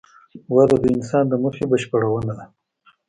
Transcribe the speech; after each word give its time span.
وده 0.55 0.77
د 0.83 0.85
انسان 0.95 1.23
د 1.27 1.33
موخې 1.41 1.65
بشپړونه 1.71 2.33
ده. 2.37 2.45